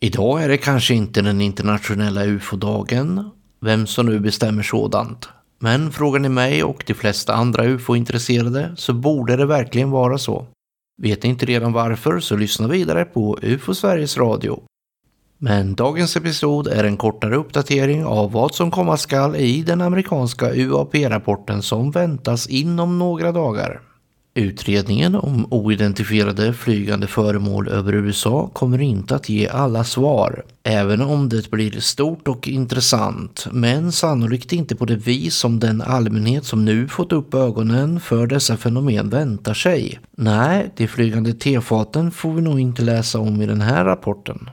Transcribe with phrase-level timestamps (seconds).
[0.00, 3.30] Idag är det kanske inte den internationella ufo-dagen,
[3.60, 5.28] vem som nu bestämmer sådant.
[5.58, 10.46] Men frågar ni mig och de flesta andra ufo-intresserade så borde det verkligen vara så.
[11.02, 14.62] Vet ni inte redan varför så lyssna vidare på UFO Sveriges Radio.
[15.38, 20.54] Men dagens episod är en kortare uppdatering av vad som komma skall i den amerikanska
[20.54, 23.80] UAP-rapporten som väntas inom några dagar.
[24.36, 31.28] Utredningen om oidentifierade flygande föremål över USA kommer inte att ge alla svar, även om
[31.28, 36.64] det blir stort och intressant, men sannolikt inte på det vis som den allmänhet som
[36.64, 40.00] nu fått upp ögonen för dessa fenomen väntar sig.
[40.16, 44.50] Nej, de flygande tefaten får vi nog inte läsa om i den här rapporten.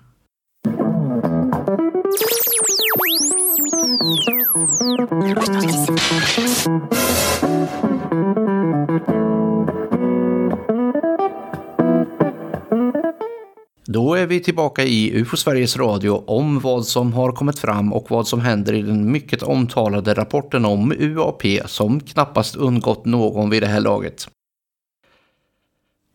[13.94, 18.12] Då är vi tillbaka i UFO Sveriges Radio om vad som har kommit fram och
[18.12, 23.64] vad som händer i den mycket omtalade rapporten om UAP som knappast undgått någon vid
[23.64, 24.28] det här laget.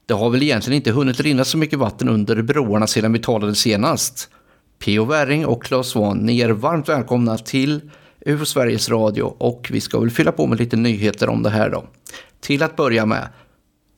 [0.06, 3.55] Det har väl egentligen inte hunnit rinna så mycket vatten under broarna sedan vi talade
[3.55, 4.31] senast.
[4.78, 5.05] P.O.
[5.05, 10.00] Wäring och Claes Svahn, ni är varmt välkomna till UFO Sveriges Radio och vi ska
[10.00, 11.84] väl fylla på med lite nyheter om det här då.
[12.41, 13.28] Till att börja med,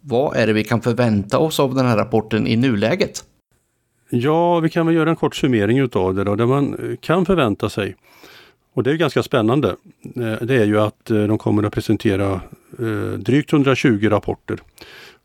[0.00, 3.24] vad är det vi kan förvänta oss av den här rapporten i nuläget?
[4.11, 7.27] Ja, vi kan väl göra en kort summering utav det då, det man eh, kan
[7.27, 7.97] förvänta sig.
[8.75, 9.69] Och det är ganska spännande.
[10.17, 12.41] Eh, det är ju att eh, de kommer att presentera
[13.19, 14.59] drygt 120 rapporter.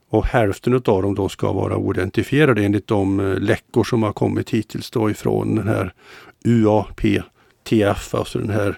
[0.09, 4.91] Och hälften utav dem då ska vara oidentifierade enligt de läckor som har kommit hittills
[4.91, 5.93] då ifrån den här
[6.45, 8.77] UAPTF, alltså den här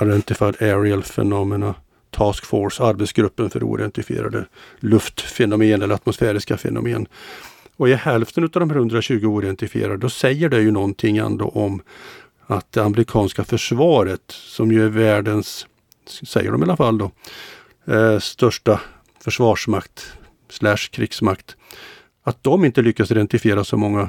[0.00, 1.74] Identified Aerial Phenomena
[2.10, 4.44] Task Force, arbetsgruppen för oidentifierade
[4.80, 7.06] luftfenomen eller atmosfäriska fenomen.
[7.76, 11.82] Och är hälften av de här 120 oidentifierade, då säger det ju någonting ändå om
[12.46, 15.66] att det amerikanska försvaret, som ju är världens,
[16.06, 17.10] säger de i alla fall då,
[17.92, 18.80] eh, största
[19.20, 20.12] försvarsmakt
[20.48, 21.56] slash krigsmakt,
[22.22, 24.08] att de inte lyckas identifiera så många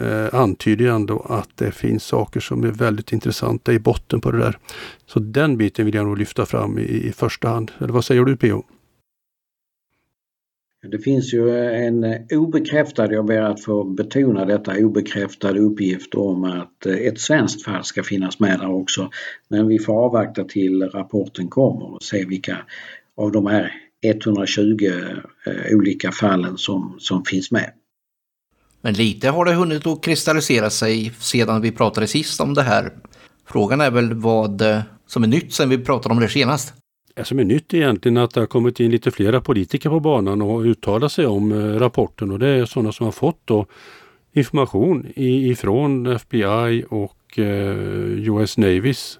[0.00, 4.30] eh, antyder ju ändå att det finns saker som är väldigt intressanta i botten på
[4.30, 4.58] det där.
[5.06, 7.72] Så den biten vill jag nog lyfta fram i, i första hand.
[7.78, 8.64] Eller vad säger du PO?
[10.82, 16.86] Det finns ju en obekräftad, jag ber att få betona detta, obekräftad uppgift om att
[16.86, 19.10] eh, ett svenskt fall ska finnas med där också.
[19.48, 22.58] Men vi får avvakta till rapporten kommer och se vilka
[23.16, 24.90] av de här 120
[25.46, 27.72] eh, olika fallen som, som finns med.
[28.82, 32.92] Men lite har det hunnit att kristallisera sig sedan vi pratade sist om det här.
[33.46, 36.74] Frågan är väl vad eh, som är nytt sedan vi pratade om det senast?
[37.14, 40.00] Det som är nytt egentligen är att det har kommit in lite flera politiker på
[40.00, 43.66] banan och uttalat sig om eh, rapporten och det är sådana som har fått då
[44.32, 49.18] information ifrån FBI och eh, US Navys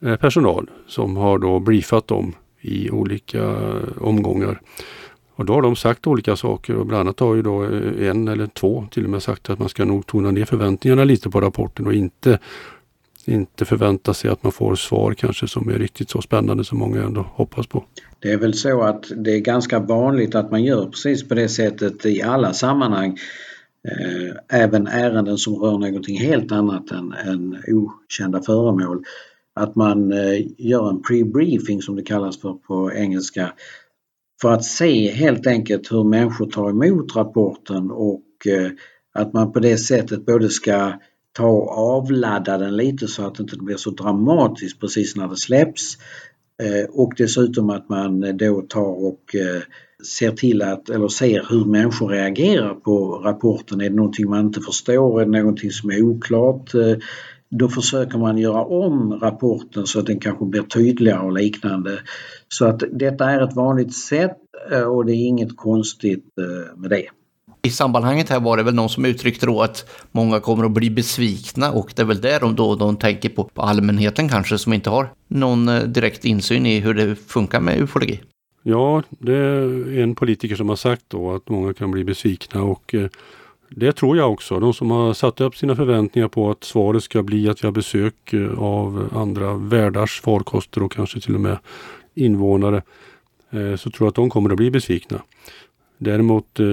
[0.00, 3.56] eh, personal som har då briefat dem i olika
[4.00, 4.60] omgångar.
[5.34, 7.62] Och då har de sagt olika saker och bland annat har ju då
[8.00, 11.30] en eller två till och med sagt att man ska nog tona ner förväntningarna lite
[11.30, 12.38] på rapporten och inte
[13.28, 17.02] inte förvänta sig att man får svar kanske som är riktigt så spännande som många
[17.02, 17.84] ändå hoppas på.
[18.18, 21.48] Det är väl så att det är ganska vanligt att man gör precis på det
[21.48, 23.18] sättet i alla sammanhang.
[23.88, 29.04] Eh, även ärenden som rör någonting helt annat än, än okända föremål.
[29.54, 33.52] Att man eh, gör en pre-briefing som det kallas för på engelska
[34.40, 38.70] för att se helt enkelt hur människor tar emot rapporten och eh,
[39.14, 40.92] att man på det sättet både ska
[41.32, 45.36] ta och avladda den lite så att det inte blir så dramatiskt precis när det
[45.36, 45.98] släpps.
[46.62, 49.62] Eh, och dessutom att man eh, då tar och eh,
[50.18, 53.80] ser till att, eller ser hur människor reagerar på rapporten.
[53.80, 55.20] Är det någonting man inte förstår?
[55.20, 56.70] Är det någonting som är oklart?
[57.50, 61.98] Då försöker man göra om rapporten så att den kanske blir tydligare och liknande.
[62.48, 64.36] Så att detta är ett vanligt sätt
[64.86, 66.24] och det är inget konstigt
[66.76, 67.06] med det.
[67.68, 70.90] I sammanhanget här var det väl någon som uttryckte då att många kommer att bli
[70.90, 74.72] besvikna och det är väl där de då de tänker på, på allmänheten kanske som
[74.72, 78.20] inte har någon eh, direkt insyn i hur det funkar med ufologi.
[78.62, 82.94] Ja, det är en politiker som har sagt då att många kan bli besvikna och
[82.94, 83.08] eh,
[83.70, 84.60] det tror jag också.
[84.60, 87.72] De som har satt upp sina förväntningar på att svaret ska bli att vi har
[87.72, 91.58] besök eh, av andra världars farkoster och kanske till och med
[92.14, 92.82] invånare.
[93.50, 95.22] Så tror jag att de kommer att bli besvikna.
[95.98, 96.66] Däremot eh,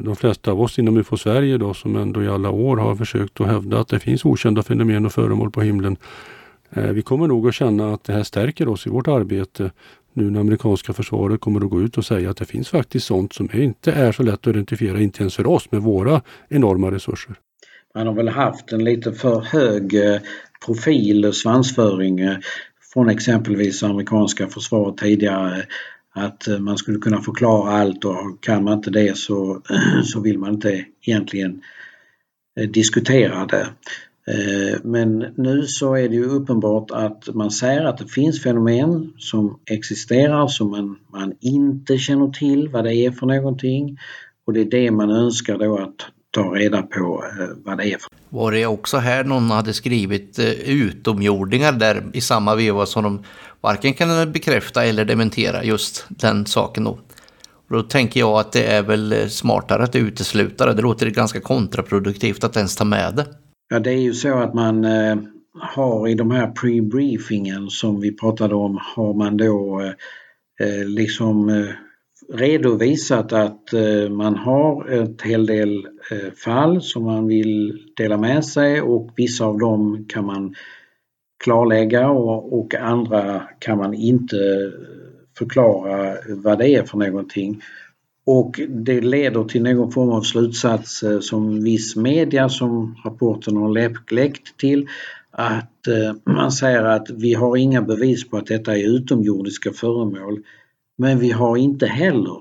[0.00, 3.40] de flesta av oss inom UFO Sverige då som ändå i alla år har försökt
[3.40, 5.96] att hävda att det finns okända fenomen och föremål på himlen.
[6.70, 9.70] Eh, vi kommer nog att känna att det här stärker oss i vårt arbete
[10.12, 13.32] nu när amerikanska försvaret kommer att gå ut och säga att det finns faktiskt sånt
[13.32, 17.34] som inte är så lätt att identifiera, inte ens för oss med våra enorma resurser.
[17.94, 20.20] Man har väl haft en lite för hög eh,
[20.66, 22.20] profil och svansföring
[22.92, 25.64] från exempelvis amerikanska försvaret tidigare
[26.18, 29.62] att eh, man skulle kunna förklara allt och kan man inte det så,
[30.04, 31.62] så vill man inte egentligen
[32.60, 33.68] eh, diskutera det.
[34.28, 39.12] Eh, men nu så är det ju uppenbart att man säger att det finns fenomen
[39.18, 43.98] som existerar som man, man inte känner till vad det är för någonting
[44.44, 46.06] och det är det man önskar då att
[46.38, 47.98] ta reda på eh, vad det är.
[48.28, 53.22] Var det också här någon hade skrivit eh, utomjordingar där i samma veva som de
[53.60, 56.98] varken kan bekräfta eller dementera just den saken då?
[57.68, 60.74] Och då tänker jag att det är väl eh, smartare att utesluta det.
[60.74, 63.26] Det låter ganska kontraproduktivt att ens ta med det.
[63.70, 64.84] Ja, det är ju så att man
[65.60, 69.80] har i de här pre-briefingen som vi pratade om har man då
[70.60, 71.48] eh, liksom
[72.32, 78.44] redovisat att eh, man har ett hel del eh, fall som man vill dela med
[78.44, 80.54] sig och vissa av dem kan man
[81.44, 84.36] klarlägga och, och andra kan man inte
[85.38, 87.62] förklara vad det är för någonting.
[88.26, 94.12] Och det leder till någon form av slutsats eh, som viss media som rapporten har
[94.14, 94.86] läckt till
[95.30, 95.72] att
[96.24, 100.42] man säger att vi har inga bevis på att detta är utomjordiska föremål
[100.98, 102.36] men vi har inte heller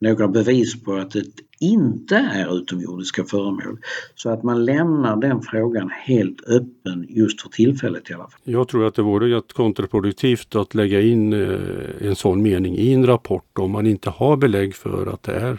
[0.00, 1.24] några bevis på att det
[1.60, 3.78] inte är utomjordiska föremål.
[4.14, 8.40] Så att man lämnar den frågan helt öppen just för tillfället i alla fall.
[8.44, 11.58] Jag tror att det vore kontraproduktivt att lägga in eh,
[12.00, 15.58] en sån mening i en rapport om man inte har belägg för att det är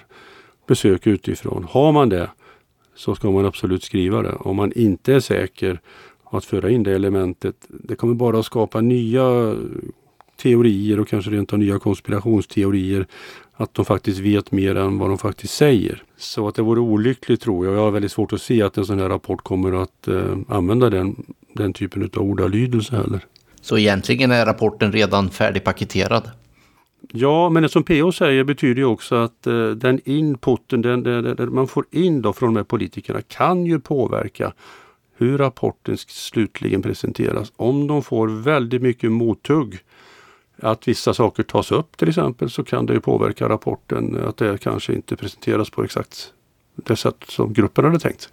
[0.67, 1.67] besök utifrån.
[1.69, 2.29] Har man det
[2.95, 4.33] så ska man absolut skriva det.
[4.33, 5.81] Om man inte är säker
[6.23, 9.55] att föra in det elementet, det kommer bara att skapa nya
[10.43, 13.07] teorier och kanske rent av nya konspirationsteorier.
[13.55, 16.03] Att de faktiskt vet mer än vad de faktiskt säger.
[16.17, 17.75] Så att det vore olyckligt tror jag.
[17.75, 20.89] Jag har väldigt svårt att se att en sån här rapport kommer att eh, använda
[20.89, 23.19] den, den typen av ordalydelse heller.
[23.61, 26.31] Så egentligen är rapporten redan färdigpaketerad?
[27.11, 31.23] Ja, men det som PO säger betyder ju också att eh, den inputen den, den,
[31.23, 34.53] den, man får in då från de här politikerna kan ju påverka
[35.17, 37.51] hur rapporten slutligen presenteras.
[37.55, 39.79] Om de får väldigt mycket mothugg
[40.57, 44.57] att vissa saker tas upp till exempel så kan det ju påverka rapporten att det
[44.57, 46.33] kanske inte presenteras på exakt
[46.75, 48.29] det sätt som gruppen hade tänkt.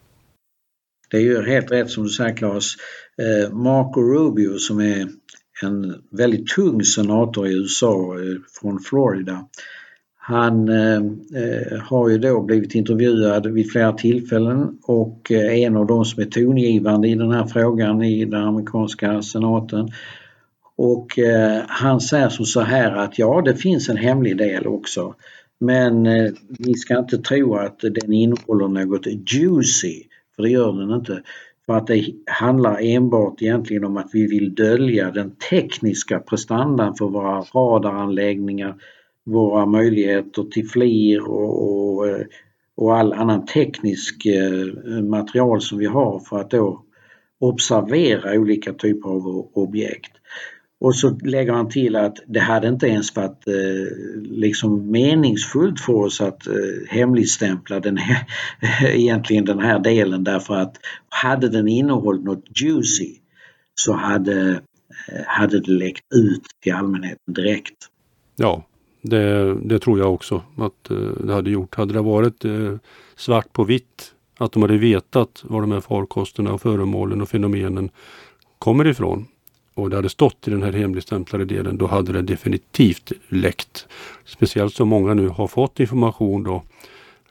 [1.10, 2.74] Det är ju helt rätt som du säger Claes.
[3.18, 5.08] Eh, Marco Rubio som är
[5.62, 9.48] en väldigt tung senator i USA eh, från Florida.
[10.16, 11.02] Han eh,
[11.82, 16.26] har ju då blivit intervjuad vid flera tillfällen och är en av de som är
[16.26, 19.88] tongivande i den här frågan i den amerikanska senaten.
[20.82, 25.14] Och eh, han säger som så här att ja, det finns en hemlig del också.
[25.58, 30.02] Men eh, ni ska inte tro att den innehåller något juicy,
[30.36, 31.22] för det gör den inte.
[31.66, 37.08] För att det handlar enbart egentligen om att vi vill dölja den tekniska prestandan för
[37.08, 38.74] våra radaranläggningar,
[39.24, 42.26] våra möjligheter till FLIR och, och, eh,
[42.74, 46.84] och all annan teknisk eh, material som vi har för att då
[47.38, 50.12] observera olika typer av objekt.
[50.80, 55.92] Och så lägger han till att det hade inte ens varit eh, liksom meningsfullt för
[55.92, 56.54] oss att eh,
[56.88, 58.26] hemligstämpla den här,
[58.86, 60.76] egentligen den här delen därför att
[61.08, 63.14] hade den innehållit något juicy
[63.74, 64.50] så hade,
[65.08, 67.76] eh, hade det läckt ut till allmänheten direkt.
[68.36, 68.64] Ja,
[69.02, 71.74] det, det tror jag också att eh, det hade gjort.
[71.74, 72.76] Hade det varit eh,
[73.16, 77.90] svart på vitt, att de hade vetat var de här farkosterna och föremålen och fenomenen
[78.58, 79.26] kommer ifrån
[79.74, 83.86] och det hade stått i den här hemligstämplade delen, då hade det definitivt läckt.
[84.24, 86.62] Speciellt som många nu har fått information då.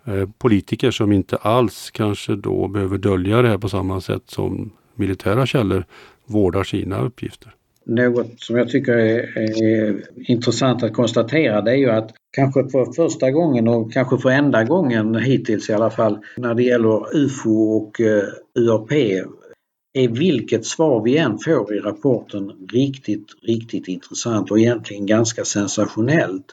[0.05, 4.71] Eh, politiker som inte alls kanske då behöver dölja det här på samma sätt som
[4.95, 5.83] militära källor
[6.25, 7.53] vårdar sina uppgifter.
[7.85, 12.93] Något som jag tycker är, är, intressant att konstatera det är ju att kanske för
[12.93, 17.77] första gången och kanske för enda gången hittills i alla fall när det gäller UFO
[17.77, 18.23] och eh,
[18.55, 18.91] URP UAP
[19.93, 26.45] är vilket svar vi än får i rapporten riktigt, riktigt intressant och egentligen ganska sensationellt.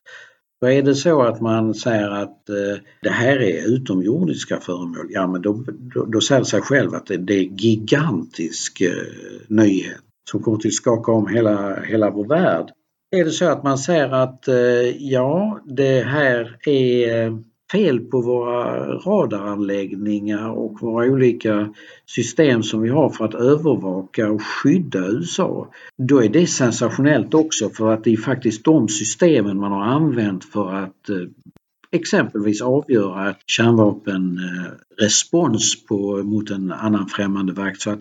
[0.61, 5.26] För är det så att man säger att eh, det här är utomjordiska föremål, ja
[5.26, 5.64] men då,
[5.95, 8.90] då, då säger det sig själv att det, det är gigantisk eh,
[9.49, 10.00] nyhet
[10.31, 12.71] som kommer att skaka om hela, hela vår värld.
[13.11, 14.57] Är det så att man säger att eh,
[14.99, 17.37] ja, det här är eh,
[17.73, 21.75] fel på våra radaranläggningar och våra olika
[22.06, 25.70] system som vi har för att övervaka och skydda USA.
[25.99, 30.44] Då är det sensationellt också för att det är faktiskt de systemen man har använt
[30.44, 31.16] för att eh,
[31.92, 37.80] exempelvis avgöra ett kärnvapenrespons eh, på, mot en annan främmande vakt.
[37.80, 38.00] Så att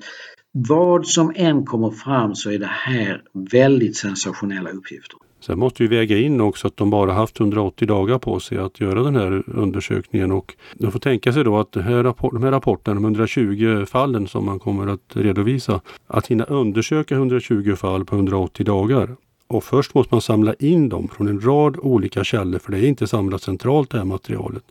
[0.52, 5.18] vad som än kommer fram så är det här väldigt sensationella uppgifter.
[5.46, 8.80] Sen måste vi väga in också att de bara haft 180 dagar på sig att
[8.80, 12.52] göra den här undersökningen och de får tänka sig då att här rapport, de här
[12.52, 18.16] rapporterna, de 120 fallen som man kommer att redovisa, att hinna undersöka 120 fall på
[18.16, 19.16] 180 dagar.
[19.48, 22.88] Och först måste man samla in dem från en rad olika källor för det är
[22.88, 24.64] inte samlat centralt det här materialet.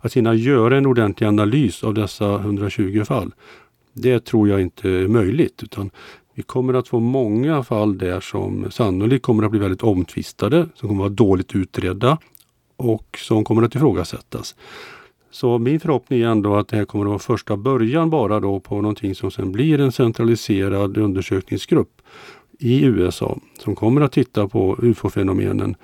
[0.00, 3.32] Att hinna göra en ordentlig analys av dessa 120 fall,
[3.92, 5.62] det tror jag inte är möjligt.
[5.62, 5.90] utan
[6.38, 10.88] vi kommer att få många fall där som sannolikt kommer att bli väldigt omtvistade, som
[10.88, 12.18] kommer att vara dåligt utredda
[12.76, 14.54] och som kommer att ifrågasättas.
[15.30, 18.60] Så min förhoppning är ändå att det här kommer att vara första början bara då
[18.60, 22.02] på någonting som sen blir en centraliserad undersökningsgrupp
[22.58, 25.76] i USA som kommer att titta på ufo-fenomenen.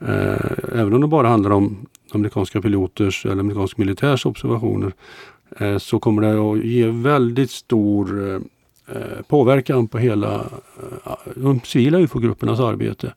[0.00, 4.92] Eh, även om det bara handlar om amerikanska piloters eller amerikansk militärs observationer
[5.58, 8.40] eh, så kommer det att ge väldigt stor eh,
[9.28, 13.14] påverkan på hela eh, de civila UFO-gruppernas arbete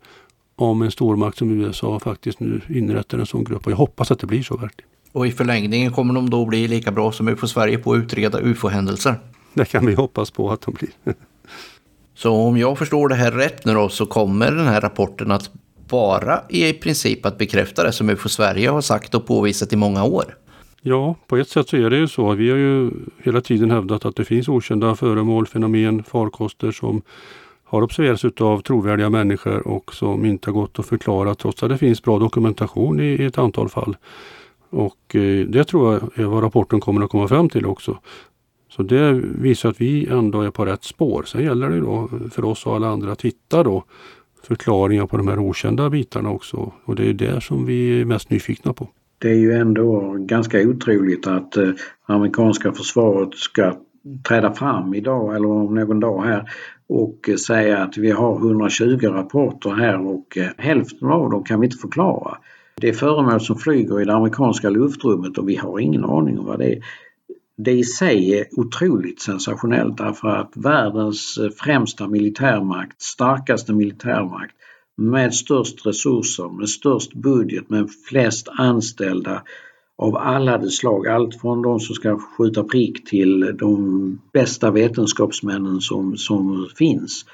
[0.56, 3.66] om en stormakt som USA faktiskt nu inrättar en sån grupp.
[3.66, 4.90] Och jag hoppas att det blir så verkligen.
[5.12, 8.40] Och i förlängningen kommer de då bli lika bra som UFO Sverige på att utreda
[8.42, 9.20] UFO-händelser?
[9.54, 10.90] Det kan vi hoppas på att de blir.
[12.16, 15.50] så om jag förstår det här rätt nu då så kommer den här rapporten att
[15.88, 20.04] bara i princip att bekräfta det som UFO Sverige har sagt och påvisat i många
[20.04, 20.36] år?
[20.88, 22.34] Ja, på ett sätt så är det ju så.
[22.34, 22.92] Vi har ju
[23.24, 27.02] hela tiden hävdat att det finns okända föremål, fenomen, farkoster som
[27.64, 31.78] har observerats av trovärdiga människor och som inte har gått att förklara trots att det
[31.78, 33.98] finns bra dokumentation i, i ett antal fall.
[34.70, 37.98] Och eh, det tror jag är vad rapporten kommer att komma fram till också.
[38.70, 41.24] Så det visar att vi ändå är på rätt spår.
[41.28, 43.84] Sen gäller det då för oss och alla andra att hitta då
[44.44, 46.72] förklaringar på de här okända bitarna också.
[46.84, 50.62] Och det är det som vi är mest nyfikna på det är ju ändå ganska
[50.62, 51.70] otroligt att eh,
[52.06, 53.74] amerikanska försvaret ska
[54.28, 56.50] träda fram idag eller om någon dag här
[56.88, 61.68] och säga att vi har 120 rapporter här och eh, hälften av dem kan vi
[61.68, 62.38] inte förklara.
[62.82, 66.46] Det är föremål som flyger i det amerikanska luftrummet och vi har ingen aning om
[66.46, 66.84] vad det är.
[67.58, 74.56] Det i sig är otroligt sensationellt därför att världens eh, främsta militärmakt, starkaste militärmakt
[74.98, 79.44] med störst resurser, med störst budget, med flest anställda
[79.98, 81.08] av alla de slag.
[81.08, 87.26] Allt från de som ska skjuta prick till de bästa vetenskapsmännen som, som finns.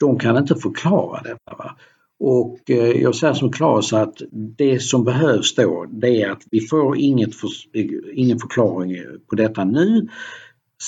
[0.00, 1.56] De kan inte förklara detta.
[1.58, 1.76] Va?
[2.24, 6.60] Och eh, jag säger som Claes att det som behövs då det är att vi
[6.60, 7.48] får inget för,
[8.14, 8.96] ingen förklaring
[9.30, 10.08] på detta nu.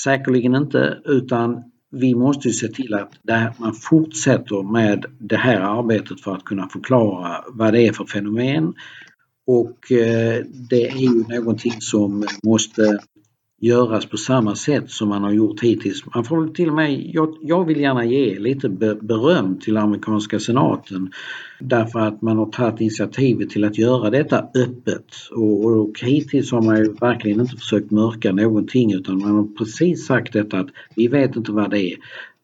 [0.03, 6.35] Säkerligen inte utan vi måste se till att man fortsätter med det här arbetet för
[6.35, 8.73] att kunna förklara vad det är för fenomen.
[9.47, 12.99] Och eh, det är ju någonting som måste
[13.65, 16.03] göras på samma sätt som man har gjort hittills.
[16.15, 18.69] Man får till och med, jag, jag vill gärna ge lite
[19.01, 21.11] beröm till amerikanska senaten
[21.59, 26.61] därför att man har tagit initiativet till att göra detta öppet och, och hittills har
[26.61, 31.07] man ju verkligen inte försökt mörka någonting utan man har precis sagt detta att vi
[31.07, 31.97] vet inte vad det är.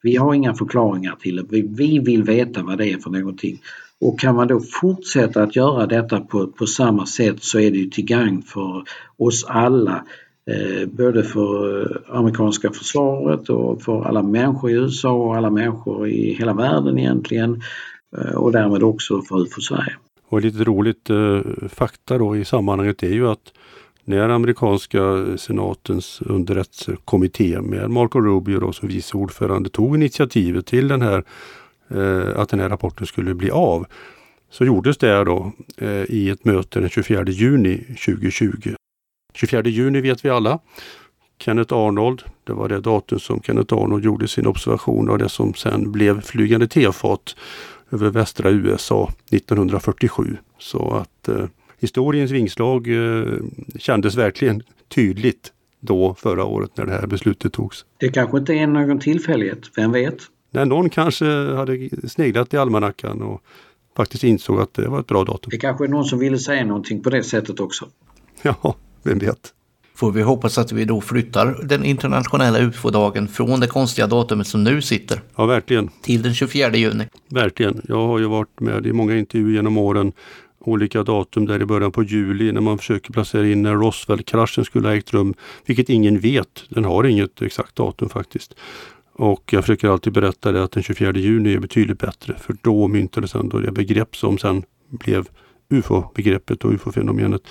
[0.03, 1.45] Vi har inga förklaringar till det.
[1.49, 3.61] Vi, vi vill veta vad det är för någonting.
[4.01, 7.77] Och kan man då fortsätta att göra detta på, på samma sätt så är det
[7.77, 8.83] ju till gagn för
[9.17, 10.05] oss alla
[10.45, 16.07] Eh, både för eh, amerikanska försvaret och för alla människor i USA och alla människor
[16.07, 17.61] i hela världen egentligen
[18.17, 19.95] eh, och därmed också för UFO Sverige.
[20.29, 23.53] Och lite roligt eh, fakta då i sammanhanget är ju att
[24.05, 31.01] när amerikanska senatens underrättelsekommitté med Marco Rubio då som vice ordförande tog initiativet till den
[31.01, 31.23] här,
[31.89, 33.85] eh, att den här rapporten skulle bli av
[34.49, 38.75] så gjordes det då eh, i ett möte den 24 juni 2020
[39.33, 40.59] 24 juni vet vi alla.
[41.39, 45.53] Kenneth Arnold, det var det datum som Kenneth Arnold gjorde sin observation av det som
[45.53, 47.35] sen blev flygande tefat
[47.91, 50.37] över västra USA 1947.
[50.59, 51.45] Så att eh,
[51.79, 53.33] historiens vingslag eh,
[53.79, 57.85] kändes verkligen tydligt då förra året när det här beslutet togs.
[57.97, 60.17] Det kanske inte är någon tillfällighet, vem vet?
[60.51, 63.43] Nej, någon kanske hade sneglat i almanackan och
[63.97, 65.49] faktiskt insåg att det var ett bra datum.
[65.49, 67.87] Det kanske är någon som ville säga någonting på det sättet också.
[68.41, 69.53] Ja, vem vet?
[69.95, 74.63] Får vi hoppas att vi då flyttar den internationella UFO-dagen från det konstiga datumet som
[74.63, 75.21] nu sitter.
[75.35, 75.89] Ja, verkligen.
[76.01, 77.07] Till den 24 juni.
[77.29, 77.81] Verkligen.
[77.87, 80.11] Jag har ju varit med i många intervjuer genom åren
[80.59, 84.87] olika datum där i början på juli när man försöker placera in när Roswell-kraschen skulle
[84.87, 85.33] ha ägt rum,
[85.65, 86.63] vilket ingen vet.
[86.69, 88.55] Den har inget exakt datum faktiskt.
[89.13, 92.87] Och jag försöker alltid berätta det att den 24 juni är betydligt bättre för då
[92.87, 95.27] myntades ändå det begrepp som sen blev
[95.69, 97.41] UFO-begreppet och UFO-fenomenet.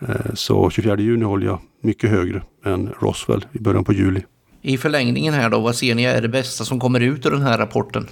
[0.00, 4.22] Eh, så 24 juni håller jag mycket högre än Roswell i början på juli.
[4.62, 7.42] I förlängningen här då, vad ser ni är det bästa som kommer ut ur den
[7.42, 8.06] här rapporten?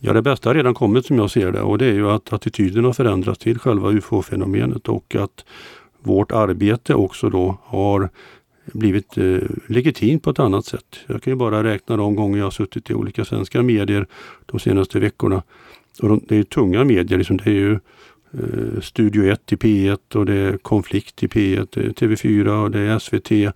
[0.00, 2.32] Ja, det bästa har redan kommit som jag ser det och det är ju att
[2.32, 5.44] attityden har förändrats till själva UFO-fenomenet och att
[6.02, 8.10] vårt arbete också då har
[8.72, 10.98] blivit eh, legitimt på ett annat sätt.
[11.06, 14.06] Jag kan ju bara räkna de gånger jag har suttit i olika svenska medier
[14.46, 15.42] de senaste veckorna.
[16.02, 17.36] Och de, det är tunga medier, liksom.
[17.36, 17.80] det är ju
[18.32, 22.70] eh, Studio 1 i P1 och det är Konflikt i P1, det är TV4 och
[22.70, 23.54] det är SVT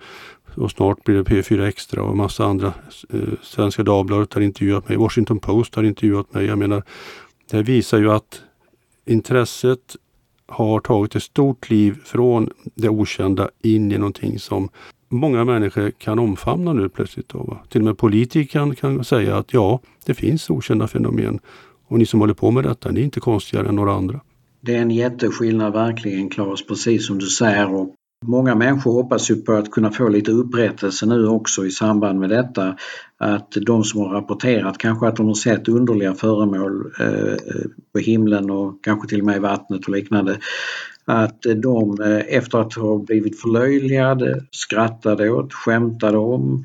[0.54, 2.74] och snart blir det P4 Extra och massa andra.
[3.10, 6.46] Eh, Svenska Dagbladet har intervjuat mig, Washington Post har intervjuat mig.
[6.46, 6.82] Jag menar,
[7.50, 8.42] det visar ju att
[9.06, 9.96] intresset
[10.46, 14.68] har tagit ett stort kliv från det okända in i någonting som
[15.08, 17.28] många människor kan omfamna nu plötsligt.
[17.28, 21.40] Då, Till och med politiker kan säga att ja, det finns okända fenomen.
[21.86, 24.20] Och ni som håller på med detta, ni är inte konstigare än några andra.
[24.62, 27.74] Det är en jätteskillnad verkligen Claes, precis som du säger.
[27.74, 27.94] Och
[28.26, 32.30] många människor hoppas ju på att kunna få lite upprättelse nu också i samband med
[32.30, 32.76] detta.
[33.18, 37.36] Att de som har rapporterat kanske att de har sett underliga föremål eh,
[37.92, 40.38] på himlen och kanske till och med i vattnet och liknande
[41.04, 46.64] att de eh, efter att ha blivit förlöjligade, skrattade åt, skämtade om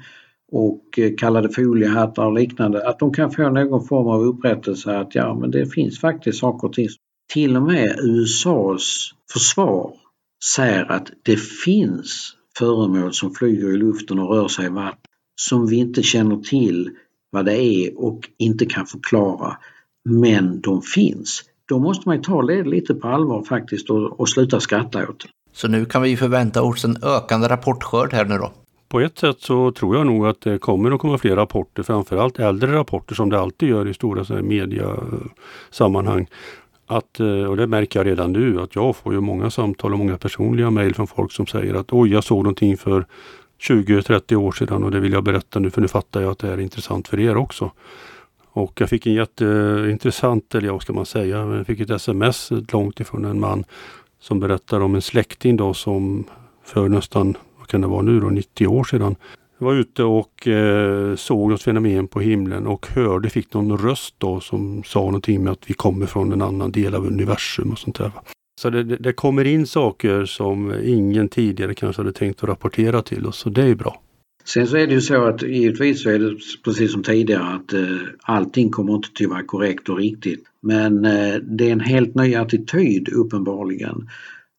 [0.52, 5.16] och eh, kallade foliehattar och liknande, att de kan få någon form av upprättelse att
[5.16, 6.88] ja men det finns faktiskt saker och ting.
[7.34, 9.94] Till och med USAs försvar
[10.56, 15.02] säger att det finns föremål som flyger i luften och rör sig i vatten
[15.36, 16.90] som vi inte känner till
[17.32, 19.58] vad det är och inte kan förklara.
[20.10, 24.60] Men de finns då måste man ta det lite på allvar faktiskt och, och sluta
[24.60, 25.30] skratta åt det.
[25.54, 28.52] Så nu kan vi förvänta oss en ökande rapportskörd här nu då?
[28.90, 32.40] På ett sätt så tror jag nog att det kommer att komma fler rapporter, framförallt
[32.40, 36.28] äldre rapporter som det alltid gör i stora mediasammanhang.
[36.90, 40.00] Att, eh, och det märker jag redan nu, att jag får ju många samtal och
[40.00, 43.06] många personliga mejl från folk som säger att oj, jag såg någonting för
[43.60, 46.48] 20-30 år sedan och det vill jag berätta nu för nu fattar jag att det
[46.48, 47.72] är intressant för er också.
[48.52, 53.00] Och jag fick en jätteintressant, eller vad ska man säga, jag fick ett sms långt
[53.00, 53.64] ifrån en man
[54.20, 56.24] som berättar om en släkting då som
[56.64, 59.16] för nästan, vad kan det vara nu då, 90 år sedan
[59.58, 64.40] var ute och eh, såg något fenomen på himlen och hörde, fick någon röst då
[64.40, 67.98] som sa någonting med att vi kommer från en annan del av universum och sånt
[67.98, 68.12] där.
[68.62, 73.26] Så det, det kommer in saker som ingen tidigare kanske hade tänkt att rapportera till
[73.26, 74.02] oss och det är bra.
[74.46, 77.74] Sen så är det ju så att givetvis så är det precis som tidigare att
[77.74, 80.44] eh, allting kommer inte att vara korrekt och riktigt.
[80.62, 84.10] Men eh, det är en helt ny attityd uppenbarligen.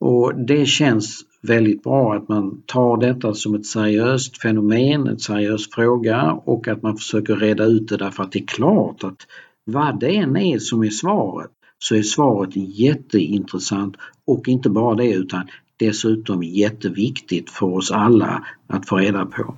[0.00, 5.70] Och det känns väldigt bra att man tar detta som ett seriöst fenomen, en seriös
[5.70, 9.26] fråga och att man försöker reda ut det därför att det är klart att
[9.64, 15.12] vad det än är som är svaret så är svaret jätteintressant och inte bara det
[15.12, 19.54] utan dessutom jätteviktigt för oss alla att få reda på.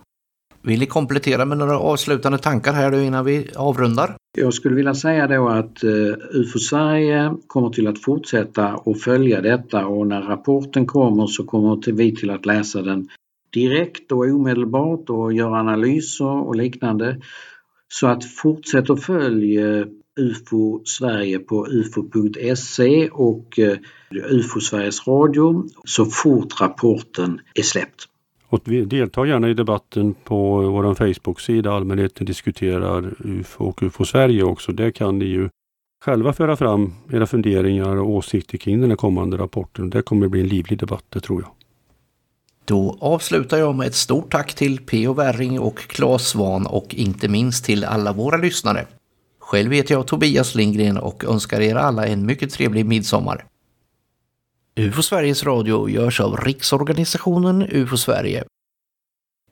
[0.63, 4.17] Vill ni komplettera med några avslutande tankar här innan vi avrundar?
[4.39, 5.91] Jag skulle vilja säga då att eh,
[6.31, 11.93] UFO Sverige kommer till att fortsätta att följa detta och när rapporten kommer så kommer
[11.93, 13.09] vi till att läsa den
[13.53, 17.21] direkt och omedelbart och göra analyser och liknande.
[17.89, 19.87] Så att fortsätt att följa eh,
[20.21, 23.77] UFO Sverige på ufo.se och eh,
[24.31, 28.07] UFO Sveriges Radio så fort rapporten är släppt.
[28.51, 31.73] Och vi deltar gärna i debatten på vår Facebook-sida.
[31.73, 34.73] Allmänheten diskuterar UFO och UFO Sverige också.
[34.73, 35.49] Där kan ni ju
[36.05, 39.91] själva föra fram era funderingar och åsikter kring den här kommande rapporten.
[39.91, 41.51] Det kommer bli en livlig debatt, det tror jag.
[42.65, 45.13] Då avslutar jag med ett stort tack till P.O.
[45.13, 48.87] Werring och Claes Svan och inte minst till alla våra lyssnare.
[49.39, 53.45] Själv heter jag Tobias Lindgren och önskar er alla en mycket trevlig midsommar.
[54.81, 58.45] UFO Sveriges Radio görs av Riksorganisationen UFO Sverige.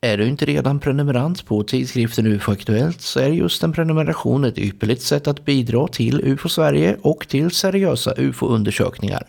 [0.01, 4.57] Är du inte redan prenumerant på tidskriften UFO Aktuellt så är just en prenumeration ett
[4.57, 9.27] ypperligt sätt att bidra till UFO Sverige och till seriösa UFO-undersökningar.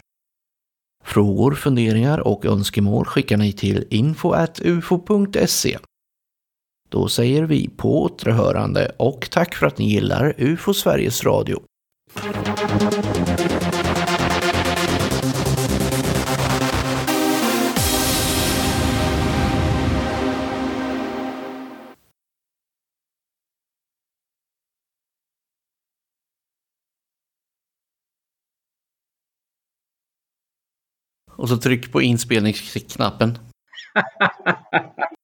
[1.04, 5.78] Frågor, funderingar och önskemål skickar ni till info.ufo.se.
[6.88, 11.62] Då säger vi på återhörande och tack för att ni gillar UFO Sveriges Radio.
[31.40, 33.38] Och så tryck på inspelningsknappen.